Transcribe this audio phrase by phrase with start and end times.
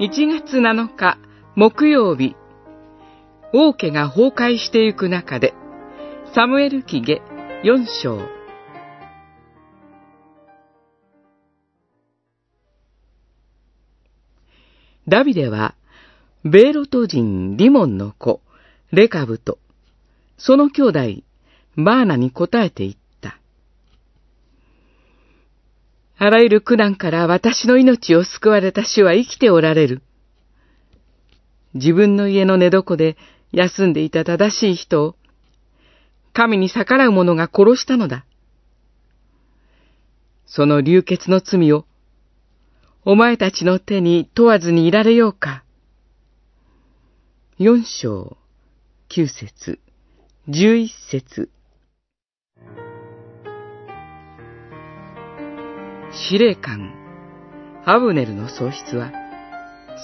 [0.00, 1.18] 1月7日
[1.56, 2.36] 木曜日、
[3.52, 5.54] 王家が崩壊していく中で、
[6.36, 7.20] サムエル記下
[7.64, 8.20] 4章。
[15.08, 15.74] ダビデは、
[16.44, 18.40] ベーロト人リモンの子、
[18.92, 19.58] レカブと、
[20.36, 20.98] その兄弟、
[21.76, 23.40] バーナに答えて言った。
[26.20, 30.02] あらゆる苦難から私の命を救われた主は生きておられる。
[31.74, 33.16] 自分の家の寝床で
[33.52, 35.16] 休んでいた正しい人を、
[36.32, 38.26] 神に逆らう者が殺したのだ。
[40.44, 41.86] その流血の罪を、
[43.04, 45.62] お前たちの手に問わずにいられようか。
[47.58, 48.36] 四章、
[49.08, 49.78] 九節、
[50.48, 51.48] 十一節。
[56.10, 56.94] 司令官、
[57.84, 59.12] アブネルの喪失は、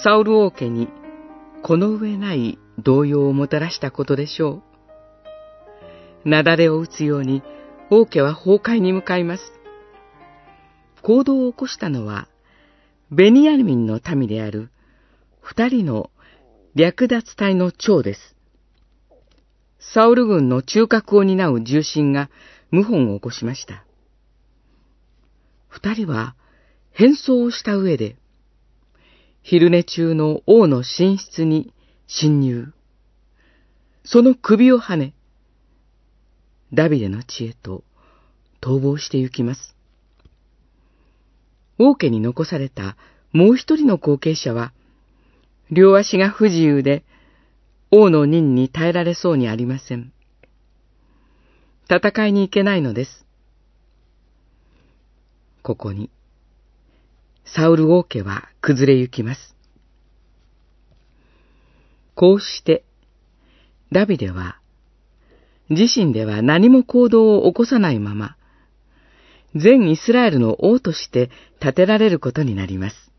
[0.03, 0.87] サウル王家に
[1.63, 4.61] この上ない動揺をもたらしたことでしょ
[6.25, 6.29] う。
[6.29, 7.41] 雪崩を打つように
[7.89, 9.43] 王家は崩壊に向かいます。
[11.01, 12.27] 行動を起こしたのは、
[13.09, 14.69] ベニヤミンの民である
[15.41, 16.11] 二人の
[16.75, 18.35] 略奪隊の長です。
[19.79, 22.29] サウル軍の中核を担う重臣が
[22.71, 23.84] 謀反を起こしました。
[25.75, 26.35] 二人は
[26.91, 28.15] 変装をした上で、
[29.43, 31.73] 昼寝中の王の寝室に
[32.07, 32.71] 侵入。
[34.05, 35.13] その首をはね、
[36.73, 37.83] ダビデの知恵と
[38.61, 39.75] 逃亡して行きます。
[41.77, 42.95] 王家に残された
[43.33, 44.71] もう一人の後継者は、
[45.71, 47.03] 両足が不自由で、
[47.91, 50.13] 王の任に耐えられそうにありません。
[51.89, 53.24] 戦いに行けないのです。
[55.65, 56.11] ここに、
[57.43, 59.55] サウル王家は崩れゆきます。
[62.13, 62.85] こうして、
[63.91, 64.59] ダビデは、
[65.71, 68.37] 自身では何も行動を起こさないまま、
[69.55, 73.11] 全イスラエルの王として立てられることになります。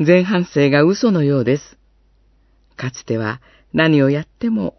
[0.00, 1.78] 前半生が嘘のようです。
[2.76, 3.40] かつては
[3.72, 4.74] 何をやっても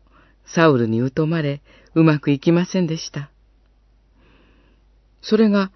[0.53, 1.61] サウルに疎まれ
[1.95, 3.32] うまくいきませんでした。
[5.23, 5.71] それが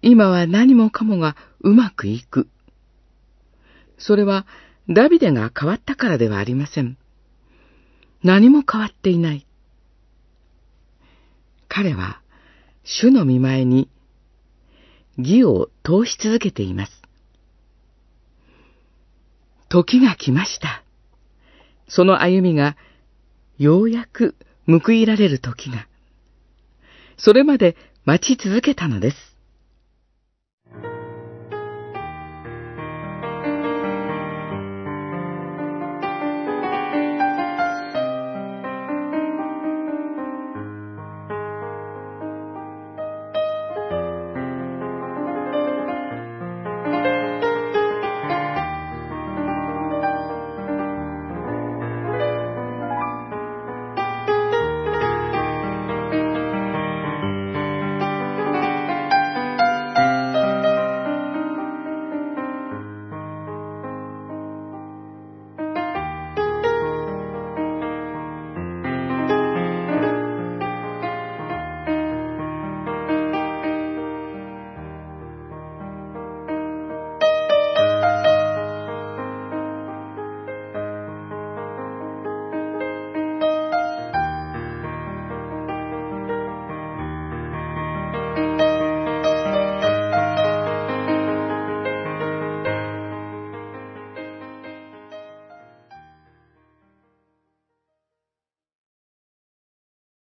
[0.00, 2.48] 今は何もかもがうまくいく。
[3.98, 4.46] それは
[4.88, 6.96] ダビデが変わったからではありません。
[8.22, 9.46] 何も変わっていない。
[11.68, 12.20] 彼は
[12.84, 13.88] 主の見前に
[15.18, 17.02] 義を通し続けています。
[19.68, 20.84] 時が来ました。
[21.88, 22.76] その歩みが
[23.58, 24.36] ようやく
[24.66, 25.88] 報いられる時が。
[27.16, 29.31] それまで待ち続けたのです。